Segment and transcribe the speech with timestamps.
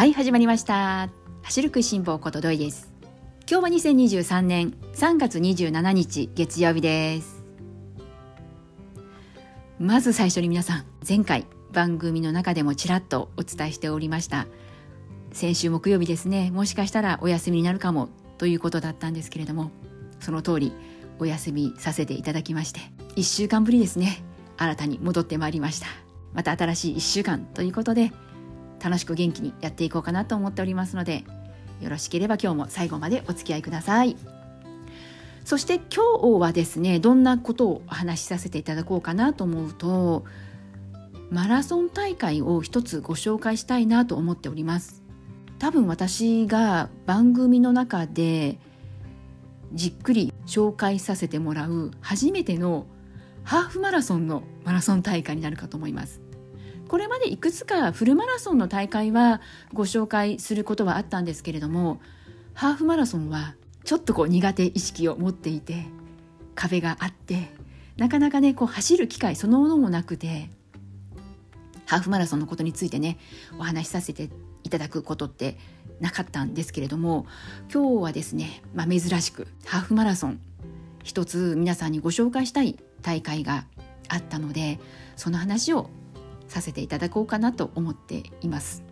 [0.00, 1.10] はい始まりました。
[1.42, 2.90] 走る食いしん坊ことどいです。
[3.46, 7.44] 今日は2023年3月27日月曜日です。
[9.78, 11.44] まず最初に皆さん前回
[11.74, 14.46] 番組の中でもちらっとお伝えしておりました。
[15.32, 16.50] 先週木曜日ですね。
[16.50, 18.08] もしかしたらお休みになるかも
[18.38, 19.70] ということだったんですけれども
[20.18, 20.72] その通り
[21.18, 22.80] お休みさせていただきまして
[23.16, 24.24] 1週間ぶりですね。
[24.56, 25.88] 新たに戻ってまいりました。
[26.32, 28.12] また新しい1週間ということで
[28.82, 31.24] 楽しく元気にやっていこうかなと思っておりますので
[31.80, 34.16] よろしければ今日も最後までお付き合いください。
[35.44, 40.24] そして今日はですねどんなことをお話しさせていただこうかなと思うと
[41.30, 45.02] マラソン大会を一つご紹介したいなと思っております。
[45.58, 48.58] 多分私が番組の中で
[49.72, 52.86] じっくり紹介させてもらう初めての
[53.44, 56.20] ハーフマラソンのマラソン大会になるかと思います。
[56.90, 59.40] これまでいくつかフルマラソンの大会は
[59.72, 62.00] ご紹介することはあったんですけれども
[62.52, 65.84] ハーフマラソンはちょっとこう苦手意識を持っていて
[66.56, 67.52] 壁があって
[67.96, 70.50] なかなかねこう走る機会そのものもなくて
[71.86, 73.18] ハーフマラソンのことについてね
[73.56, 74.28] お話しさせて
[74.64, 75.58] いただくことって
[76.00, 77.24] なかったんですけれども
[77.72, 80.40] 今日はですね、まあ、珍しくハーフマラソン
[81.04, 83.64] 一つ皆さんにご紹介したい大会が
[84.08, 84.80] あったので
[85.14, 85.88] その話を
[86.50, 88.82] させていただこうかなと思っています。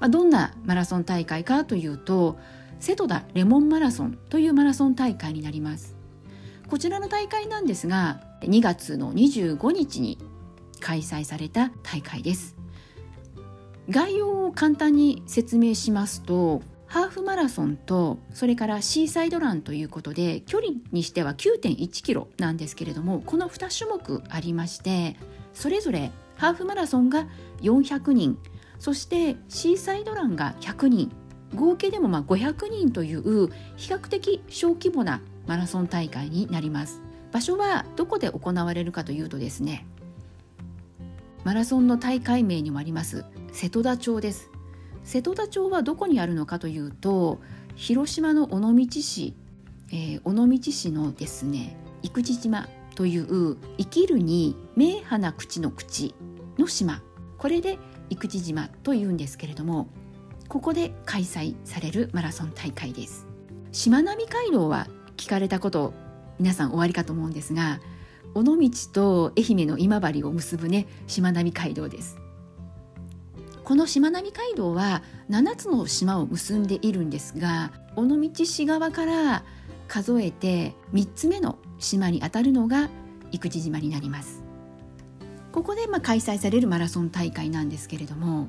[0.00, 2.36] まあ、どんなマラソン大会かというと
[2.80, 5.96] 瀬戸田レモンマラソンというマラソン大会になります。
[6.68, 10.18] こちらの大会なんですが2月の25日に
[10.80, 12.56] 開催された大会です。
[13.88, 25.16] 概要を簡単に説明しますとハーフマラソンとそれからシーサイドランということで距離にしては9.1キロなんですけれどもこの2種目ありまして
[25.52, 26.12] それぞれ
[26.44, 27.26] ハーフマラソンが
[27.62, 28.36] 400人。
[28.78, 31.10] そしてシーサイドランが100人。
[31.54, 37.00] 合計でもまあ500人という比較的小規模なマラソン大会になります。
[37.32, 39.86] 場所はどこで行われるかというとですね
[41.44, 44.50] マラソンの大会名にもあります瀬戸田町です。
[45.02, 47.40] 瀬戸田町はどこにあるのかというと
[47.74, 49.34] 広島の尾道市、
[49.90, 56.14] えー、尾道市のですね生地島という生きるに名花口の口。
[56.58, 57.02] の島。
[57.38, 57.78] これで
[58.10, 59.88] 生口島というんですけれども
[60.48, 63.26] ここで開催されるマラソン大会です。
[63.72, 65.92] しまなみ海道は聞かれたこと
[66.38, 67.80] 皆さん終わりかと思うんですが
[68.34, 72.18] 尾道と愛媛の今治を結ぶねしまなみ海道です。
[73.64, 79.42] このしまなみ海道は7つの島を結んでいるんですが尾道市側から
[79.88, 82.90] 数えて3つ目の島にあたるのが
[83.32, 84.43] 生口島になります。
[85.54, 88.48] ここでま開催されるマラソン大会なんですけれども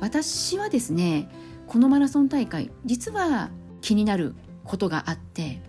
[0.00, 1.28] 私はですね
[1.66, 3.50] このマラソン大会実は
[3.82, 4.34] 気になる
[4.64, 5.60] ことがあって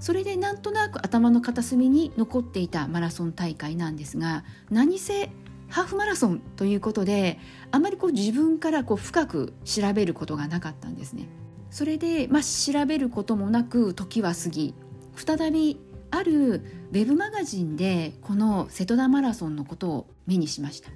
[0.00, 5.30] それでなんとなく頭の片隅に残っていたマラソン大会なんですが何せ
[5.68, 7.38] ハーフマラソンということで
[7.70, 11.28] あまりこう自分からこう深く調べることがなかったんですね。
[11.70, 14.74] それで、まあ、調べることもなく時は過ぎ
[15.14, 15.78] 再び
[16.12, 20.90] あるウェブマガジンでこの瀬戸田マラソンのことを目にしました。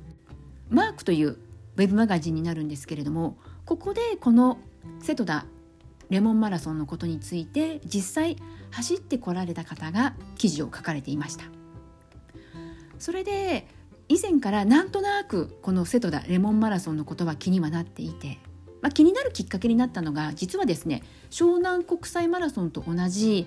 [0.69, 4.59] マークというウェブマガジンになるんですけれどもここでこの
[5.01, 5.47] 瀬戸田
[6.11, 8.37] レモンマラソンのことについて実際
[8.71, 11.45] 走ってこられた方が記事を書かれていました。
[12.99, 13.67] それで
[14.09, 18.39] 以前からなんとなくこの瀬戸田レモンマラソンのことは気にはなっていて、
[18.83, 23.47] まあ、気になるきっかけになったのが実はですね湘南国際マラソンと同じ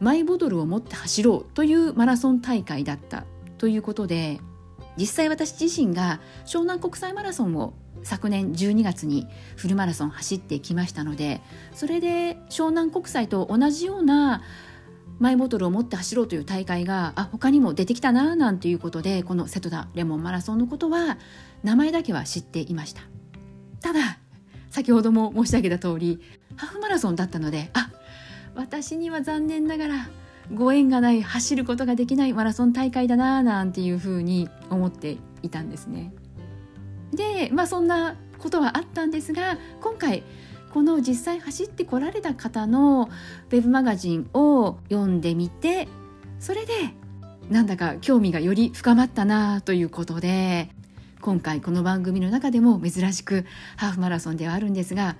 [0.00, 3.24] マイボトルを持って走ろうというマラソン大会だった
[3.58, 4.40] ということで
[4.96, 11.40] 実際私自身が湘南国際マラソンを昨年12月にフルマラソン走ってきましたので
[11.72, 14.42] それで湘南国際と同じような
[15.18, 21.18] マイボトルを持って走ろうという大会があ他にも出てきたななんていうことでこの瀬戸田レモンマラソンのことは
[21.62, 23.02] 名前だけは知っていました。
[23.80, 24.18] ただ
[24.70, 26.20] 先ほども申し上げた通り
[26.56, 27.90] ハーフマラソンだったのであ
[28.54, 30.08] 私には残念ながら
[30.52, 36.12] ご縁がない走ることができないマラソン大会だななんていうふうに思っていたんですね。
[37.12, 40.22] でまあそんなことはあったんですが今回
[40.72, 43.08] この実際走ってこられた方の
[43.50, 45.88] ウェブマガジンを読んでみて
[46.40, 46.72] それで
[47.48, 50.68] なんだか興味がより深まったなということで
[51.20, 53.46] 今回この番組の中でも珍しく
[53.76, 55.16] ハーフマラソンではあるんですが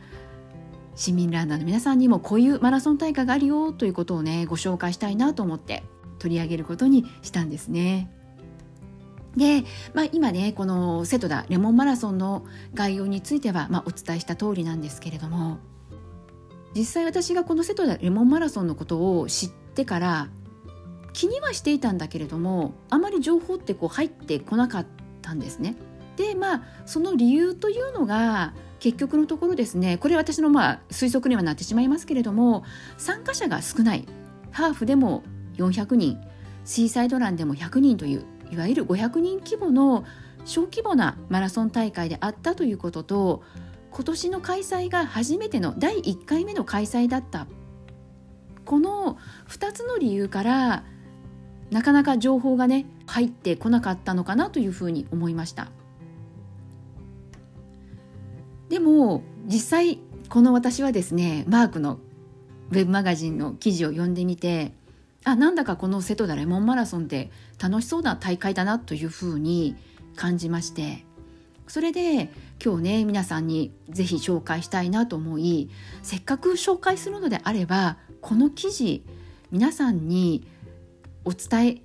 [0.96, 5.82] 市民ランナーの皆さんにもこういうマラソン大会があるよということをねご紹介したいなと思って
[6.19, 8.11] 取り上げることにしたんですね
[9.37, 15.58] で、まあ、今ねこの瀬戸田レモンマラソンの概要については、まあ、お伝えした通りなんですけれども
[16.75, 20.29] 実際私がこの瀬戸田レモンマラソンのことを知ってから
[21.12, 24.87] 気にはしていたんだけれどもあまり情報ってこう入ってこなかっ
[25.23, 25.76] たんですね。
[26.17, 32.64] でまあその理由というのが結局のところですねこれ私のまあ推測にはなってしまいますけれども
[32.98, 34.06] 参加者が少ない。
[34.50, 35.22] ハーフでも
[35.56, 36.20] 400人。
[36.66, 40.04] シーサイドランでも100人といういわゆる500人規模の
[40.44, 43.42] 小規模なマラソン大会であったということと
[43.90, 47.46] 今年の開催が初めての第1回目の開催だった。
[48.66, 49.16] この
[49.48, 50.84] 2つの理由から
[51.70, 55.70] なかなか情報がね入ってこなかったのかなというふうに思いました。
[58.75, 62.00] でも実際この私はですねマークの
[62.73, 64.73] ウェブマガジンの記事を読んでみて
[65.23, 67.31] あなんだかこの瀬戸田レモンマラソンって
[67.62, 69.76] 楽しそうな大会だなというふうに
[70.17, 71.06] 感じまして
[71.69, 75.70] それで今日ね皆さんにぜひ紹介したいなと思い
[76.03, 79.05] せっかく紹介するのであればこの記事
[79.53, 80.49] 皆さんに
[81.25, 81.82] お伝え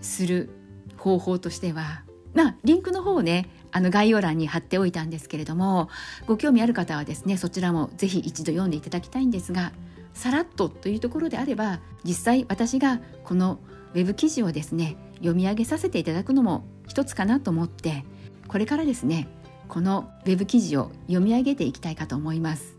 [0.00, 0.48] する
[0.96, 2.02] 方法としては
[2.32, 5.88] まあリンクの方をねあの概要欄に貼っておいたんですけれども
[6.26, 9.72] ご興味ある方はですねそちらもぜひ一度読んでいただきたいんですが
[10.14, 13.60] さらっとというところであれば実際私がこの
[13.94, 18.04] ウェブ記事をですね読み上げさせていただくのも一つかなと思って
[18.48, 19.28] これからですね
[19.68, 22.76] このウェブ記事を読み上げていきたいかと思います。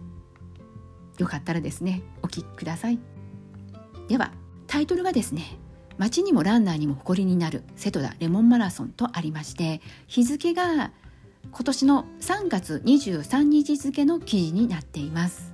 [1.17, 2.99] よかったらですねお聞きください。
[4.09, 4.33] では
[4.67, 5.57] タイトルがですね
[6.01, 10.91] 街にもランナーにも誇りになる瀬戸田レモンマラソンとありまして日付が
[11.51, 15.53] 今年の3月23日付の記事になっています。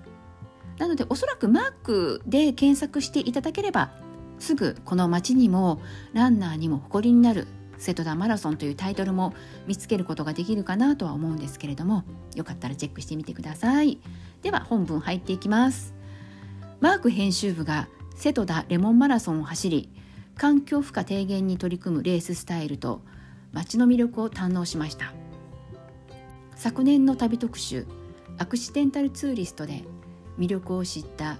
[0.77, 3.91] なのでおそらくマークで検索していただければ
[4.39, 5.81] すぐこの街にも
[6.13, 7.45] ランナーにも誇りになる
[7.77, 9.33] 瀬戸田マラソンというタイトルも
[9.65, 12.05] 見つけることができるかなとは思うんですけれども
[12.35, 13.99] よかったらチェックしてみてください。
[14.43, 15.93] では本文入っていきます。
[16.79, 19.89] マーク編集部が瀬戸田レモンマラソンを走り
[20.37, 23.01] 環境負荷低減に取り組むレーススタイルと
[23.53, 25.13] 街の魅力を堪能しました。
[26.55, 27.87] 昨年の旅特集
[28.37, 29.83] アクシデンタルツーリストで
[30.37, 31.37] 魅力を知った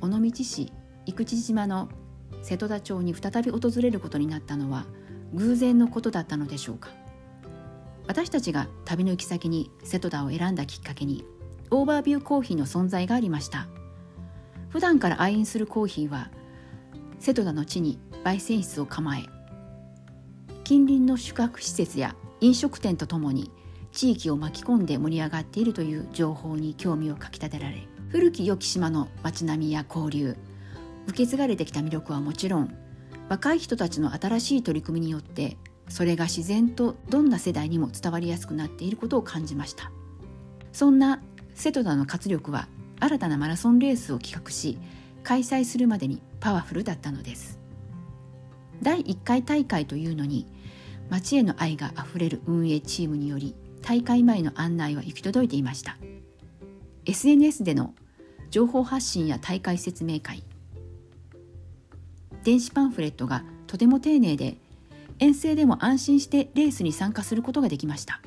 [0.00, 0.72] 尾道市
[1.06, 1.88] 生口島の
[2.42, 4.84] 瀬戸田町に再び訪れることになったのは
[5.32, 6.90] 偶然のことだったのでしょうか。
[8.08, 11.24] 私たちが旅の行き先に瀬戸田を選んだきっかけに
[11.70, 13.68] オーバービューコーヒーの存在がありました。
[14.70, 16.30] 普段から愛飲するコーヒーは
[17.20, 19.24] 瀬戸田の地に焙煎室を構え
[20.64, 23.50] 近隣の宿泊施設や飲食店とともに
[23.92, 30.36] 地域を巻き込んで盛り上がっているという情報に興味をかきたてられ古き良き島の街並みや交流
[31.06, 32.74] 受け継がれてきた魅力はもちろん
[33.28, 35.56] 若い人たちの新しい取り組みによって
[35.88, 39.90] それが自然とどんな世代にも伝わりやすくなっていることを感じました。
[40.72, 41.20] そんな
[41.54, 42.68] 瀬戸田の活力は
[43.00, 44.78] 新たなマラソンレースを企画し
[45.22, 47.59] 開催するまでにパワフルだったのです。
[48.82, 50.46] 第1回大会というのに
[51.10, 55.96] 町への愛があふれる運営チームにより大会前の案内は行き届いていました。
[57.06, 57.94] SNS での
[58.50, 60.44] 情報発信や大会説明会。
[62.44, 64.56] 電子パンフレットがとても丁寧で
[65.18, 68.20] 遠征でも安心してレースに参加することができました。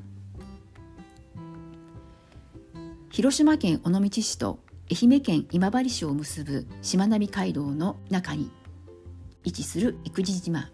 [3.09, 4.59] 広島県尾道市と
[4.91, 8.51] 愛媛県今治市を結ぶしまなみ海道の中に
[9.43, 10.69] 位置する生地島。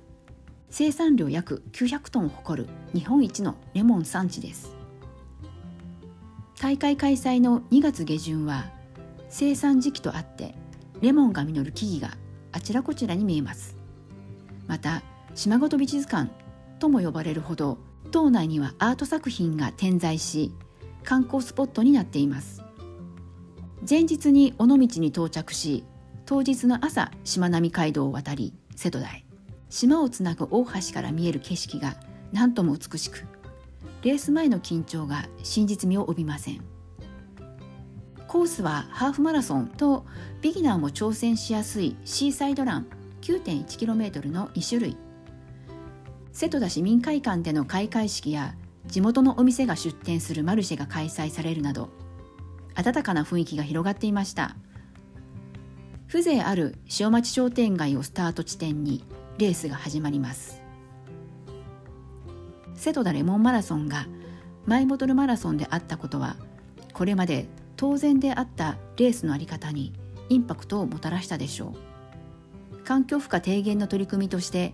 [0.70, 4.76] 生産量約900トンを誇る日本一のレモン産地です。
[6.62, 8.70] 大会開催の2月下旬は
[9.30, 10.54] 生産時期とあって
[11.02, 12.18] レモンが実る木々が
[12.52, 13.76] あちらこちらに見えます。
[14.68, 15.02] また
[15.34, 16.32] 島ごと美術館
[16.78, 17.80] とも呼ばれるほど
[18.12, 20.54] 島内にはアート作品が点在し
[21.04, 22.62] 観光スポットになっています。
[23.90, 25.86] 前日に尾道に到着し
[26.30, 29.26] 当日の朝しまなみ海道を渡り瀬戸内
[29.72, 31.96] 島をつなぐ大橋から見える景色が
[32.32, 33.26] 何とも美しく
[34.04, 36.62] レース前の緊張が真実味を帯びません。
[38.28, 40.06] コースはハーフマラソンと
[40.44, 42.86] ビギナーも挑戦しやすいシーサイドラン
[43.22, 44.98] 9.1km の2種類。
[46.32, 48.54] 瀬戸田市民会館での開会式や
[48.86, 51.90] 地元のお店が出店するマルシェが開催されるなど
[52.76, 54.56] 温かな雰囲気が広がっていました。
[56.12, 59.04] 風情ある塩町商店街をスタート地点に
[59.38, 60.64] レースが始まります。
[62.74, 64.08] 瀬戸田レモンマラソンが
[64.66, 66.36] マイボトルマラソンであったことは
[66.94, 69.94] これまで当然であったレースの在り方に
[70.30, 71.76] インパクトをもたらしたでしょ
[72.74, 72.84] う。
[72.84, 74.74] 環境負荷低減の取り組みとして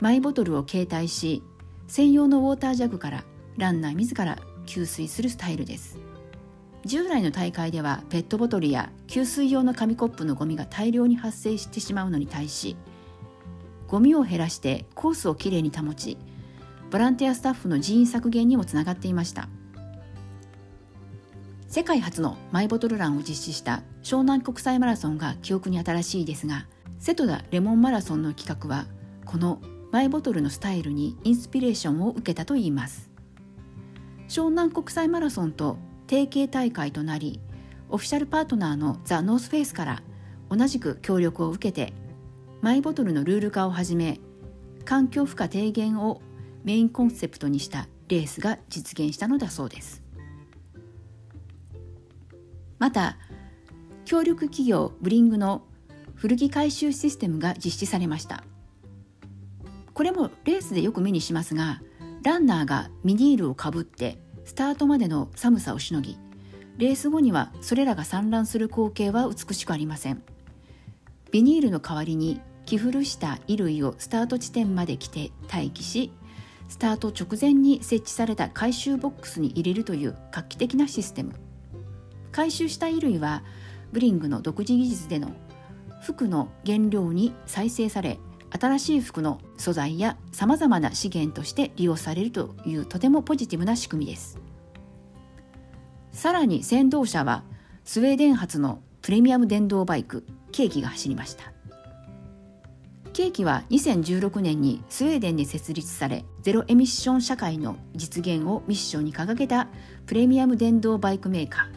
[0.00, 1.44] マイボトルを携帯し
[1.86, 3.24] 専用のウォータージャグから
[3.56, 4.36] ランナー自ら
[4.66, 5.96] 給水するスタイルです。
[6.84, 12.76] 従来の大会ではペットボトルや給水用の紙コップのゴミが大量に発生してしまうのに対し
[13.86, 16.18] ゴミを減らしてコースをきれいに保ち
[16.90, 19.48] ボランティアスタッフの人員削減にもつながっていました。
[21.68, 26.66] 世界初のマイボトルランを実施した湘南国際マラソンが記憶に新しいですが
[26.98, 28.84] 瀬戸田レモンマラソンの企画は
[29.24, 29.58] この
[29.90, 33.10] マイボトルのスタイルにインスピレーションを受けたといいます。
[34.28, 35.78] 湘南国際マラソンと
[36.12, 37.40] 提携大会となり
[37.88, 40.02] オフィシャルパートナーのザ・ノースフェイスから
[40.50, 41.94] 同じく協力を受けて
[42.60, 44.20] マイボトルのルール化をはじめ
[44.84, 46.20] 環境負荷低減を
[46.64, 50.02] メインコンセプトにしたレースが実現したのだそうです。
[52.78, 53.16] また
[54.04, 55.62] 協力企業ブリングの
[56.14, 58.44] 古着回収システムが実施されました。
[59.94, 61.80] これもレースでよく目にしますが
[62.22, 66.18] ランナーがミニールをかぶってスタートまでの寒さをしのぎ
[66.78, 70.22] レース後にはそれらが散乱する光景は美しくありません。
[71.30, 76.12] ビニールの代わりに着古した衣類をスタート地点まで着て待機し
[76.68, 81.34] スタート直前に設置された回収ボックスに入れるという画期的なシステム。
[82.30, 83.42] 回収した衣類は
[83.92, 85.32] ブリングの独自技術での
[86.02, 88.18] 服の原料に再生され
[88.58, 94.38] 新しい服の素材やさまざまな資源として利用されるというとてもポジティブな仕組みです。
[96.12, 97.44] さらに先導車は
[97.84, 101.52] スウェーデン発のプレミアム電動バイクケーキが走りました。
[103.12, 109.68] ケーキは2016年にスウェーデンで設立されゼロエミッション社会の実現をミッションに掲げた
[110.06, 111.68] プレミアム電動バイクメーカ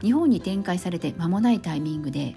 [0.00, 0.02] ー。
[0.02, 2.36] 日本に展開されて間もないタイミングで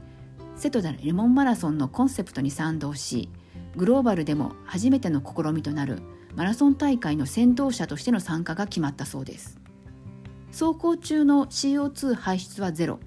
[0.63, 3.27] 瀬戸田レモンマラソンのコンセプトに賛同し
[3.75, 6.01] グローバルでも初めての試みとなる
[6.38, 9.60] マラソン大会の先導者としての参加が決まったそうです。
[10.53, 13.01] 走行中の CO2 排出はゼロ。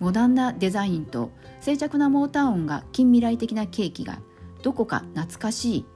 [0.00, 1.30] モダンなデザインと
[1.60, 4.20] 静寂なモーター音が近未来的なケーキが
[4.62, 5.86] どこか懐かしい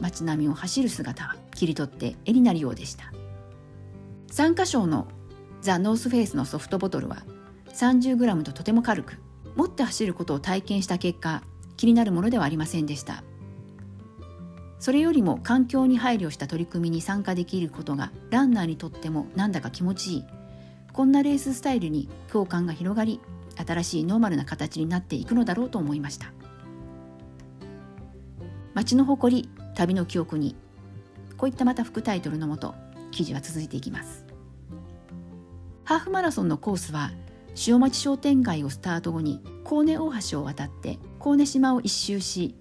[0.00, 3.12] 街並みを走る姿は切り取って絵になるようでした。
[4.30, 5.08] 参加賞の
[5.60, 7.22] ザ・ノースフェイスのソフトボトルは
[7.74, 9.18] 30g ととても軽く
[9.58, 11.42] 持って走ることを体験した結果
[11.76, 13.24] 気になるものではありませんでした。
[14.78, 20.24] それよりも環境に配慮した取り組みに参加できることがランナーにとってもなんだか気持ちいい。
[20.92, 23.20] こんなレーススタイルに共感が広がり
[23.56, 26.32] 新しいノーマルな形になっていくのだろうと思いました。
[28.74, 30.54] 街の誇り旅の記憶に
[31.36, 32.76] こういったまた副タイトルのもと
[33.10, 34.24] 記事は続いていきます。
[35.82, 37.10] ハーフマラソンのコースは
[37.66, 42.54] 塩町商店街をスタート後に高根大橋を渡って高根島を一周し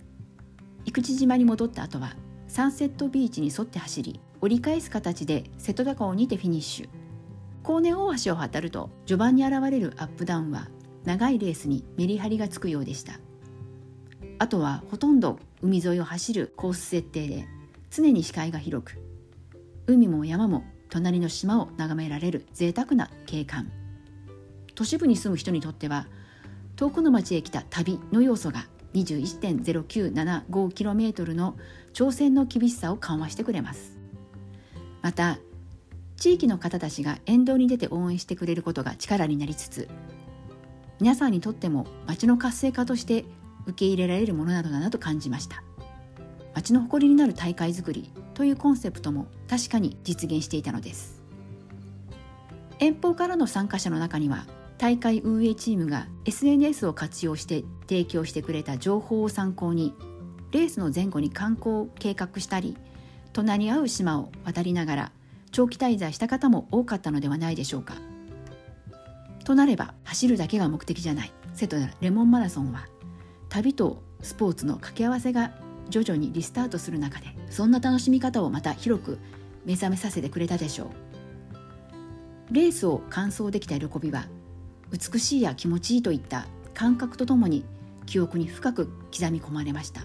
[0.86, 2.16] 生口島に戻った後は
[2.48, 6.90] サンセットビーチに沿って走り折り返す形で瀬戸田港にてフィニッシュ。
[7.64, 10.70] 高根大橋を渡ると序盤に現れるアップダウンは
[11.04, 13.20] 長いレースにメリハリがつくようでした。
[14.40, 17.48] あとはほとんど海沿いを走るコース設定で
[17.90, 19.02] 常に視界が広く
[19.88, 23.72] 海も山も隣の島を眺められる贅沢な景観。
[24.78, 26.06] 都市部に住む人にとっては
[26.76, 31.58] 遠くの町へ来た旅の要素が 21.0975km の
[31.94, 33.98] 挑戦の厳しさを緩和してくれます。
[35.02, 35.40] また
[36.16, 39.90] 地域の方たちが沿道に出て応援してくれることが力になりつつ
[41.00, 43.26] 皆さんにとっても町の活性化として
[43.66, 45.64] 受け入れられるものなどだなと感じました。
[46.54, 51.24] 町の誇りになる大会づくりというコンセプトも確かに実現していたのです。
[52.78, 54.46] 遠方からの参加者の中には
[54.78, 59.94] 大会運営チームが SNS を活用して提供してくれた情報を参考に
[60.52, 62.78] レースの前後に観光を計画したり
[63.34, 65.12] 隣り合う島を渡りながら
[65.52, 67.96] 長期滞在した方も多かったのではないでしょうか。
[69.48, 72.86] となれば走るだけが目的じゃない瀬戸田レモンマラソンは
[73.48, 75.54] 旅とスポーツの掛け合わせが
[75.88, 79.20] 徐々にリスタートする中でそんな楽しみ方をまた広く
[79.64, 80.92] 目覚めさせてくれたでしょ
[82.52, 84.26] うレースを完走できた喜びは
[84.92, 87.66] 美しいや気持ちいいといった感覚とともに
[88.06, 90.02] 記憶に深く刻み込まれました。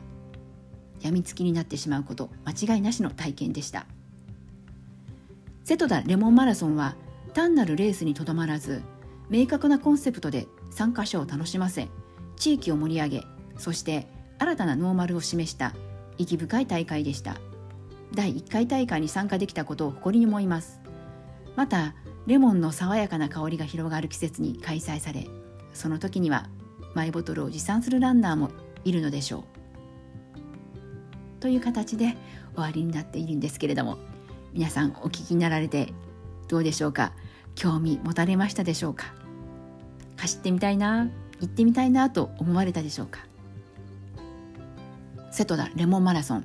[1.00, 3.86] 病みつきになってしまうこと間違いなしの体験でした。
[5.64, 6.96] 瀬戸田レモンマラソンは
[7.34, 8.82] 単なるレースにとどまらず
[9.30, 11.88] 明確なコンセプトで参加者を楽しませ
[12.36, 13.22] 地域を盛り上げ
[13.56, 14.06] そして
[14.38, 15.72] 新たなノーマルを示した
[16.18, 17.36] 意義深い大会でした。
[18.14, 20.80] 第1回大会に参加できたことを誇りに思います。
[21.56, 21.94] また
[22.26, 25.26] レモンの爽やかな香りが広がる季節に開催され
[25.74, 26.48] その時には
[26.94, 28.50] マイボトルを持参するランナーも
[28.84, 29.44] いるのでしょう。
[31.40, 32.16] という形で
[32.54, 33.98] 終わりになっているんですけれども
[34.52, 35.92] 皆さんお聞きになられて
[36.48, 37.12] どうでしょうか？
[37.54, 39.06] 興味持たれましたでしょうか
[40.18, 41.08] 走ってみたいな？
[41.40, 43.26] 行ってみたいなと思われたでしょうか？
[45.32, 46.44] 瀬戸田レモンマラソン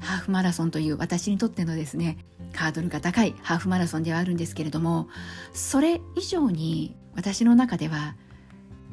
[0.00, 2.18] ハーフマラソンという私にとってのですね
[2.54, 5.08] ハードルが高いハーフマラソンではあるんですけれども
[5.52, 8.16] それ以上に私の中では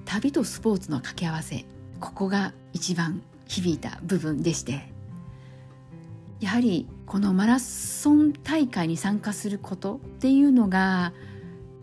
[0.05, 1.65] 旅とスポーツの掛け合わせ
[1.99, 4.91] ここが一番響いた部分でして
[6.39, 11.13] やはりこのマラソン大会に参加することっていうのが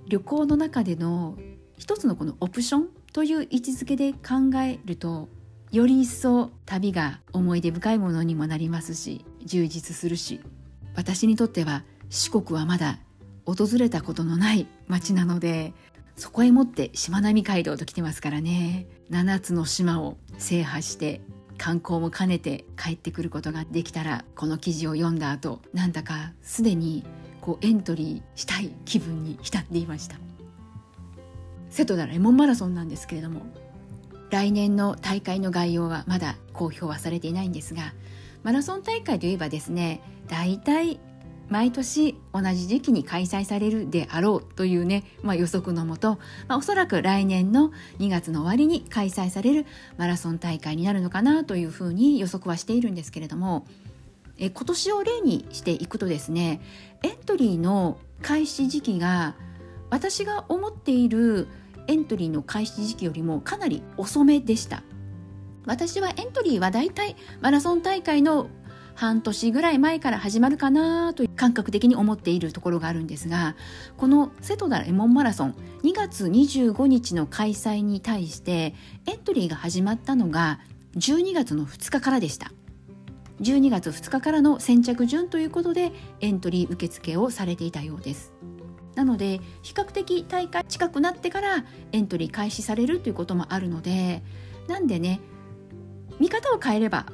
[0.08, 1.36] 旅行の中での
[1.76, 5.28] 一つのこのオプションという位置づけで考えると
[5.72, 10.40] より一層旅が思い出深いものにもなりますし充実するし
[10.96, 12.98] 私にとっては四国はまだ
[13.44, 15.72] 訪れたことのない街なので
[16.16, 18.86] そこへもってしまなみ海道と来てますからね。
[19.10, 21.20] 7つの島を制覇して
[21.58, 27.04] 観光も兼ねて帰ってくることができたらこの記事を読んだ後なんだかすでに
[27.40, 30.16] こうエントリーしたい気分に浸っていました。
[31.70, 33.42] 瀬戸田レモンマラソンなんですけれども
[34.30, 37.92] 来年の大会の概要はまだ公表はされていないんですが
[38.46, 41.00] マラソン大会といえばですね大体
[41.48, 53.66] 毎年同じ時期に開催されるであろうというね、まあ、予測のもと、まあ、おそらく来年の2月の終わりに開催されるマラソン大会になるのかなというふうに予測はしているんですけれども
[54.38, 56.60] え今年を例にしていくとですね
[57.02, 59.34] エントリーの開始時期が
[59.90, 61.48] 私が思っている
[61.88, 64.84] エントリーの開始時期よりもかなり遅めでした。
[65.66, 68.48] 私はエントリーはだいたいマラソン大会の
[68.94, 73.54] 半年ぐらい前から始まるかなという感覚的に思っているところがあるんですが
[73.98, 78.74] この瀬戸田レモンマラソン2月25日の開催に対して
[79.06, 80.60] エントリーが始まったのが
[80.96, 82.52] 12月の2日からでした。
[83.42, 88.32] 12月2日からの先着順ということでエントリー受付をされていたようです。
[88.94, 94.22] なので比較的大会近くなってからエントリー開始されるということもあるので
[94.68, 95.20] なんでね
[96.18, 97.06] 見方を変えれば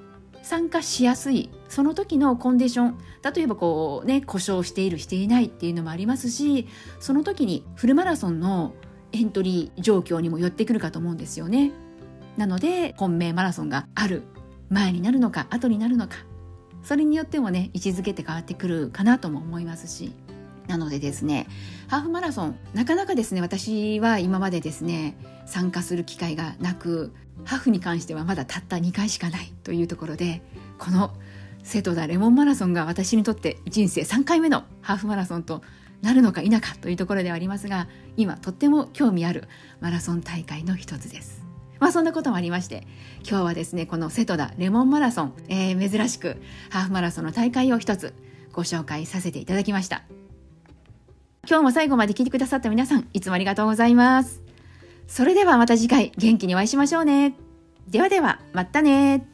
[0.42, 2.98] 参加しやすいその時のコンディション
[3.34, 6.66] 例えばこうね故障しているしていないっていうのもありますし
[7.00, 8.74] その時にフルマラソンの
[9.12, 11.70] エントリー状況にも寄ってくるかと思うんですよね。
[12.36, 14.22] なので本命マラソンがある
[14.70, 16.16] 前になるのか後になるのか
[16.82, 20.12] それによってもね位置づけて変わってくるかなとも思いますし。
[20.72, 21.46] なのでですね
[21.88, 27.12] ハーフマラソンなかなかですね私は今までですね参加する機会がなく
[27.44, 30.40] ハーフに関してはまだたった2回しかないというところで
[30.78, 31.12] この
[31.62, 35.60] 瀬戸田レモンマラソンが私にとって人生3回目のハーフマラソンと
[36.00, 39.48] なるのか否かというところではありますが今とっても興味ある
[39.80, 41.44] マラソン大会の一つです。
[41.80, 42.86] まあそんなこともありまして
[43.28, 48.14] 今日はですねこの瀬戸田レモンマラソン、えー、珍しくハーフマラソンの大会を一つ
[48.52, 50.21] ご紹介させていただきました。
[51.44, 54.40] 今日も最後まで聞いてくださった皆さん、いつもありがとうございます。
[55.08, 57.34] それではまた次回元気にお会いしましょうね。
[57.88, 59.26] ではでは、またね